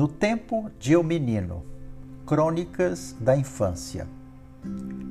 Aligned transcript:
No 0.00 0.08
tempo 0.08 0.70
de 0.78 0.92
eu 0.92 1.02
menino, 1.02 1.62
Crônicas 2.24 3.14
da 3.20 3.36
Infância. 3.36 4.08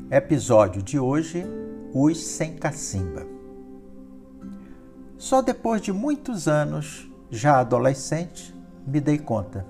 Episódio 0.10 0.82
de 0.82 0.98
hoje: 0.98 1.46
Os 1.94 2.18
sem 2.18 2.56
cacimba. 2.56 3.24
Só 5.16 5.44
depois 5.44 5.80
de 5.80 5.94
muitos 5.94 6.48
anos, 6.48 7.08
já 7.30 7.60
adolescente, 7.60 8.52
me 8.84 9.00
dei 9.00 9.20
conta. 9.20 9.64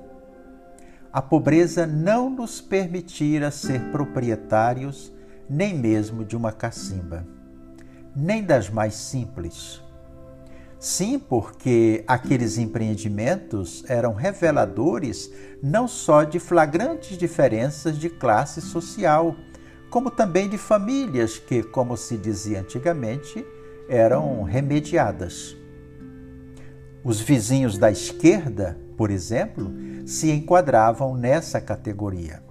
A 1.12 1.22
pobreza 1.22 1.86
não 1.86 2.30
nos 2.30 2.62
permitira 2.62 3.52
ser 3.52 3.92
proprietários 3.92 5.12
nem 5.50 5.78
mesmo 5.78 6.24
de 6.24 6.38
uma 6.38 6.54
cacimba, 6.54 7.28
nem 8.16 8.42
das 8.42 8.70
mais 8.70 8.96
simples 8.96 9.82
Sim, 10.80 11.20
porque 11.20 12.06
aqueles 12.08 12.58
empreendimentos 12.58 13.84
eram 13.90 14.14
reveladores 14.14 15.30
não 15.62 15.90
só 15.90 16.24
de 16.24 16.40
flagrantes 16.40 17.18
diferenças 17.18 17.98
de 17.98 18.10
classe 18.10 18.62
social, 18.62 19.36
como 19.90 20.10
também 20.10 20.48
de 20.48 20.58
famílias 20.58 21.38
que, 21.38 21.62
como 21.62 21.98
se 21.98 22.16
dizia 22.16 22.62
antigamente, 22.62 23.46
eram 23.90 24.44
remediadas. 24.44 25.58
Os 27.04 27.20
vizinhos 27.20 27.78
da 27.78 27.92
esquerda, 27.92 28.80
por 28.96 29.12
exemplo, 29.12 29.74
se 30.06 30.32
enquadravam 30.32 31.14
nessa 31.18 31.60
categoria. 31.60 32.42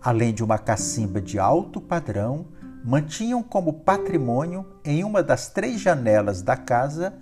Além 0.00 0.32
de 0.32 0.44
uma 0.44 0.58
cacimba 0.58 1.20
de 1.20 1.36
alto 1.36 1.80
padrão, 1.80 2.46
mantinham 2.84 3.42
como 3.42 3.72
patrimônio, 3.72 4.66
em 4.84 5.04
uma 5.04 5.22
das 5.22 5.48
três 5.48 5.80
janelas 5.80 6.42
da 6.42 6.56
casa, 6.56 7.14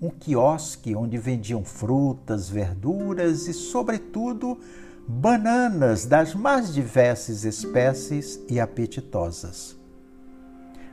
um 0.00 0.10
quiosque 0.10 0.94
onde 0.94 1.18
vendiam 1.18 1.64
frutas, 1.64 2.48
verduras 2.48 3.48
e, 3.48 3.52
sobretudo, 3.52 4.58
bananas 5.06 6.06
das 6.06 6.34
mais 6.34 6.72
diversas 6.72 7.44
espécies 7.44 8.40
e 8.48 8.60
apetitosas. 8.60 9.76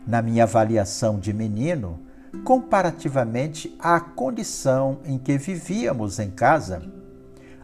Na 0.08 0.22
minha 0.22 0.44
avaliação 0.44 1.20
de 1.20 1.34
menino, 1.34 2.00
comparativamente 2.44 3.76
à 3.80 4.00
condição 4.00 5.00
em 5.06 5.18
que 5.18 5.38
vivíamos 5.38 6.20
em 6.20 6.32
casa, 6.32 6.82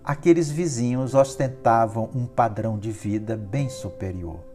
aqueles 0.03 0.49
vizinhos 0.49 1.13
ostentavam 1.15 2.09
um 2.13 2.25
padrão 2.25 2.77
de 2.77 2.91
vida 2.91 3.35
bem 3.35 3.69
superior. 3.69 4.50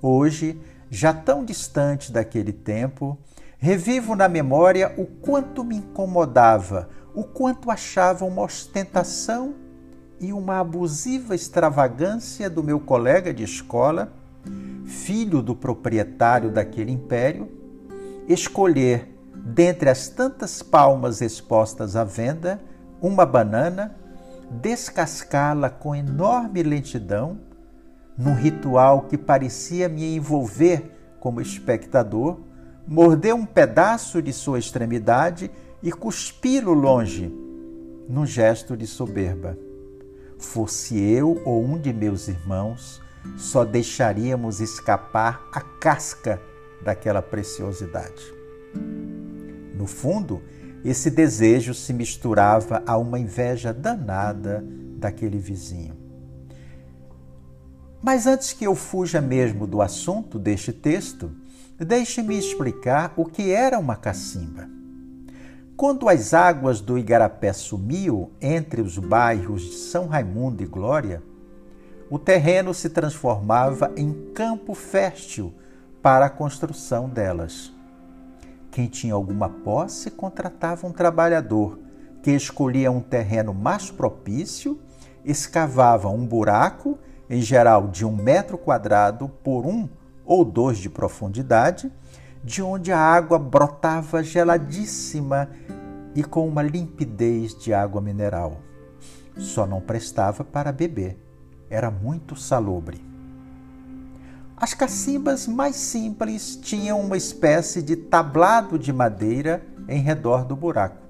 Hoje, 0.00 0.60
já 0.90 1.12
tão 1.12 1.44
distante 1.44 2.12
daquele 2.12 2.52
tempo, 2.52 3.18
revivo 3.58 4.14
na 4.14 4.28
memória 4.28 4.94
o 4.96 5.04
quanto 5.04 5.64
me 5.64 5.76
incomodava, 5.76 6.88
o 7.14 7.24
quanto 7.24 7.70
achava 7.70 8.24
uma 8.24 8.42
ostentação 8.42 9.54
e 10.20 10.32
uma 10.32 10.60
abusiva 10.60 11.34
extravagância 11.34 12.48
do 12.48 12.62
meu 12.62 12.78
colega 12.78 13.34
de 13.34 13.42
escola, 13.42 14.12
filho 14.86 15.42
do 15.42 15.54
proprietário 15.54 16.50
daquele 16.50 16.92
império, 16.92 17.48
escolher, 18.28 19.14
dentre 19.34 19.90
as 19.90 20.08
tantas 20.08 20.62
palmas 20.62 21.20
expostas 21.20 21.96
à 21.96 22.04
venda, 22.04 22.60
uma 23.00 23.26
banana, 23.26 23.96
descascá-la 24.50 25.68
com 25.70 25.94
enorme 25.94 26.62
lentidão 26.62 27.47
num 28.18 28.34
ritual 28.34 29.02
que 29.02 29.16
parecia 29.16 29.88
me 29.88 30.16
envolver 30.16 30.90
como 31.20 31.40
espectador, 31.40 32.40
morder 32.84 33.32
um 33.32 33.46
pedaço 33.46 34.20
de 34.20 34.32
sua 34.32 34.58
extremidade 34.58 35.48
e 35.80 35.92
cuspi-lo 35.92 36.72
longe, 36.72 37.32
num 38.08 38.26
gesto 38.26 38.76
de 38.76 38.88
soberba. 38.88 39.56
Fosse 40.36 40.98
eu 40.98 41.40
ou 41.44 41.64
um 41.64 41.78
de 41.78 41.92
meus 41.92 42.26
irmãos, 42.26 43.00
só 43.36 43.64
deixaríamos 43.64 44.60
escapar 44.60 45.48
a 45.52 45.60
casca 45.60 46.40
daquela 46.82 47.22
preciosidade. 47.22 48.34
No 49.74 49.86
fundo, 49.86 50.42
esse 50.84 51.10
desejo 51.10 51.72
se 51.72 51.92
misturava 51.92 52.82
a 52.86 52.96
uma 52.96 53.18
inveja 53.18 53.72
danada 53.72 54.64
daquele 54.96 55.38
vizinho. 55.38 56.07
Mas 58.02 58.26
antes 58.26 58.52
que 58.52 58.64
eu 58.64 58.74
fuja 58.74 59.20
mesmo 59.20 59.66
do 59.66 59.82
assunto 59.82 60.38
deste 60.38 60.72
texto, 60.72 61.32
deixe-me 61.78 62.38
explicar 62.38 63.12
o 63.16 63.24
que 63.24 63.50
era 63.50 63.78
uma 63.78 63.96
cacimba. 63.96 64.68
Quando 65.76 66.08
as 66.08 66.32
águas 66.34 66.80
do 66.80 66.98
Igarapé 66.98 67.52
sumiam 67.52 68.30
entre 68.40 68.80
os 68.80 68.98
bairros 68.98 69.62
de 69.62 69.74
São 69.74 70.06
Raimundo 70.06 70.62
e 70.62 70.66
Glória, 70.66 71.22
o 72.10 72.18
terreno 72.18 72.72
se 72.72 72.88
transformava 72.88 73.92
em 73.96 74.32
campo 74.32 74.74
fértil 74.74 75.52
para 76.02 76.26
a 76.26 76.30
construção 76.30 77.08
delas. 77.08 77.72
Quem 78.70 78.86
tinha 78.86 79.14
alguma 79.14 79.48
posse 79.48 80.10
contratava 80.10 80.86
um 80.86 80.92
trabalhador 80.92 81.78
que 82.22 82.30
escolhia 82.30 82.90
um 82.90 83.00
terreno 83.00 83.52
mais 83.52 83.90
propício, 83.90 84.80
escavava 85.24 86.08
um 86.08 86.24
buraco 86.26 86.98
em 87.28 87.40
geral 87.40 87.88
de 87.88 88.04
um 88.04 88.14
metro 88.14 88.56
quadrado 88.56 89.28
por 89.28 89.66
um 89.66 89.88
ou 90.24 90.44
dois 90.44 90.78
de 90.78 90.88
profundidade, 90.88 91.90
de 92.42 92.62
onde 92.62 92.92
a 92.92 92.98
água 92.98 93.38
brotava 93.38 94.22
geladíssima 94.22 95.48
e 96.14 96.22
com 96.22 96.46
uma 96.46 96.62
limpidez 96.62 97.54
de 97.54 97.72
água 97.74 98.00
mineral. 98.00 98.60
Só 99.36 99.66
não 99.66 99.80
prestava 99.80 100.44
para 100.44 100.72
beber, 100.72 101.18
era 101.70 101.90
muito 101.90 102.36
salobre. 102.36 103.06
As 104.56 104.74
cacimbas 104.74 105.46
mais 105.46 105.76
simples 105.76 106.56
tinham 106.56 107.00
uma 107.00 107.16
espécie 107.16 107.80
de 107.80 107.94
tablado 107.94 108.78
de 108.78 108.92
madeira 108.92 109.62
em 109.88 110.00
redor 110.00 110.44
do 110.44 110.56
buraco. 110.56 111.06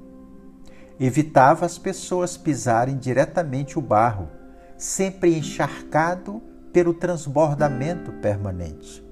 Evitava 1.01 1.65
as 1.65 1.79
pessoas 1.79 2.37
pisarem 2.37 2.99
diretamente 2.99 3.79
o 3.79 3.83
barro 3.83 4.29
sempre 4.79 5.37
encharcado 5.37 6.41
pelo 6.73 6.95
transbordamento 6.95 8.13
permanente. 8.13 9.05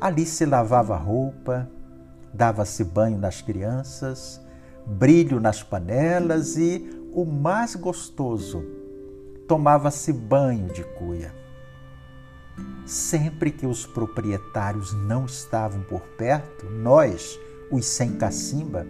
Ali 0.00 0.24
se 0.24 0.46
lavava 0.46 0.96
roupa, 0.96 1.68
dava-se 2.32 2.84
banho 2.84 3.18
nas 3.18 3.42
crianças, 3.42 4.40
brilho 4.86 5.40
nas 5.40 5.62
panelas 5.62 6.56
e, 6.56 6.88
o 7.12 7.24
mais 7.24 7.74
gostoso, 7.74 8.64
tomava-se 9.48 10.12
banho 10.12 10.68
de 10.68 10.84
cuia. 10.84 11.34
Sempre 12.86 13.50
que 13.50 13.66
os 13.66 13.84
proprietários 13.84 14.92
não 14.94 15.24
estavam 15.24 15.82
por 15.82 16.02
perto, 16.16 16.66
nós, 16.66 17.38
os 17.70 17.84
sem 17.84 18.12
cacimba, 18.12 18.86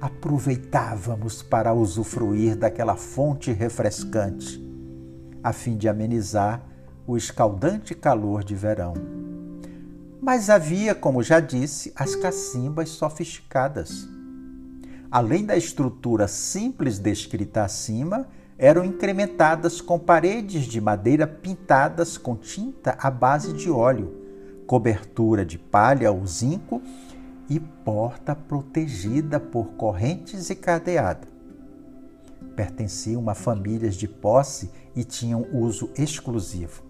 aproveitávamos 0.00 1.42
para 1.42 1.72
usufruir 1.72 2.56
daquela 2.56 2.96
fonte 2.96 3.52
refrescante 3.52 4.71
a 5.42 5.52
fim 5.52 5.76
de 5.76 5.88
amenizar 5.88 6.62
o 7.06 7.16
escaldante 7.16 7.94
calor 7.94 8.44
de 8.44 8.54
verão. 8.54 8.94
Mas 10.20 10.48
havia, 10.48 10.94
como 10.94 11.22
já 11.22 11.40
disse, 11.40 11.92
as 11.96 12.14
cacimbas 12.14 12.90
sofisticadas. 12.90 14.08
Além 15.10 15.44
da 15.44 15.56
estrutura 15.56 16.28
simples 16.28 16.98
descrita 16.98 17.64
acima, 17.64 18.28
eram 18.56 18.84
incrementadas 18.84 19.80
com 19.80 19.98
paredes 19.98 20.64
de 20.64 20.80
madeira 20.80 21.26
pintadas 21.26 22.16
com 22.16 22.36
tinta 22.36 22.96
à 22.98 23.10
base 23.10 23.52
de 23.52 23.68
óleo, 23.68 24.14
cobertura 24.66 25.44
de 25.44 25.58
palha 25.58 26.12
ou 26.12 26.24
zinco 26.24 26.80
e 27.50 27.58
porta 27.58 28.36
protegida 28.36 29.40
por 29.40 29.72
correntes 29.72 30.48
e 30.48 30.54
cadeado 30.54 31.31
pertenciam 32.52 33.28
a 33.28 33.34
famílias 33.34 33.94
de 33.94 34.06
posse 34.06 34.70
e 34.94 35.04
tinham 35.04 35.46
uso 35.52 35.90
exclusivo. 35.96 36.82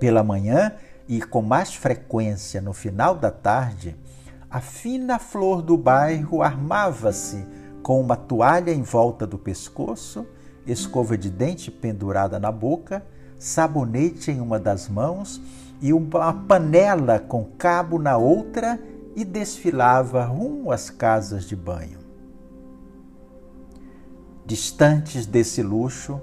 Pela 0.00 0.22
manhã 0.22 0.72
e 1.08 1.22
com 1.22 1.40
mais 1.40 1.74
frequência 1.74 2.60
no 2.60 2.72
final 2.72 3.14
da 3.14 3.30
tarde, 3.30 3.96
a 4.50 4.60
fina 4.60 5.18
flor 5.18 5.62
do 5.62 5.76
bairro 5.76 6.42
armava-se 6.42 7.46
com 7.82 8.00
uma 8.00 8.16
toalha 8.16 8.72
em 8.72 8.82
volta 8.82 9.26
do 9.26 9.38
pescoço, 9.38 10.26
escova 10.66 11.16
de 11.16 11.30
dente 11.30 11.70
pendurada 11.70 12.38
na 12.38 12.50
boca, 12.50 13.04
sabonete 13.38 14.30
em 14.30 14.40
uma 14.40 14.58
das 14.58 14.88
mãos 14.88 15.40
e 15.80 15.92
uma 15.92 16.32
panela 16.32 17.18
com 17.18 17.44
cabo 17.44 17.98
na 17.98 18.16
outra 18.16 18.80
e 19.14 19.24
desfilava 19.24 20.24
rumo 20.24 20.72
às 20.72 20.90
casas 20.90 21.44
de 21.44 21.54
banho. 21.54 22.05
Distantes 24.46 25.26
desse 25.26 25.60
luxo, 25.60 26.20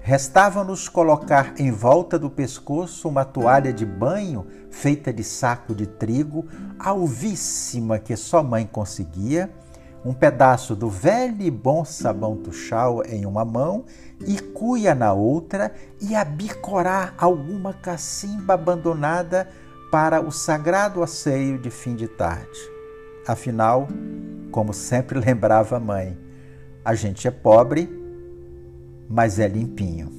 restava-nos 0.00 0.88
colocar 0.88 1.52
em 1.58 1.70
volta 1.70 2.18
do 2.18 2.30
pescoço 2.30 3.06
uma 3.06 3.22
toalha 3.22 3.70
de 3.70 3.84
banho 3.84 4.46
feita 4.70 5.12
de 5.12 5.22
saco 5.22 5.74
de 5.74 5.86
trigo, 5.86 6.46
alvíssima 6.78 7.98
que 7.98 8.16
só 8.16 8.42
mãe 8.42 8.66
conseguia, 8.66 9.52
um 10.02 10.14
pedaço 10.14 10.74
do 10.74 10.88
velho 10.88 11.42
e 11.42 11.50
bom 11.50 11.84
sabão 11.84 12.36
tuchal 12.36 13.04
em 13.04 13.26
uma 13.26 13.44
mão 13.44 13.84
e 14.26 14.38
cuia 14.38 14.94
na 14.94 15.12
outra 15.12 15.70
e 16.00 16.14
abicorar 16.14 17.12
alguma 17.18 17.74
cacimba 17.74 18.54
abandonada 18.54 19.50
para 19.90 20.22
o 20.22 20.30
sagrado 20.30 21.02
asseio 21.02 21.58
de 21.58 21.70
fim 21.70 21.94
de 21.94 22.08
tarde. 22.08 22.58
Afinal, 23.26 23.86
como 24.50 24.72
sempre 24.72 25.18
lembrava 25.20 25.76
a 25.76 25.80
mãe, 25.80 26.25
a 26.86 26.94
gente 26.94 27.26
é 27.26 27.32
pobre, 27.32 27.88
mas 29.08 29.40
é 29.40 29.48
limpinho. 29.48 30.15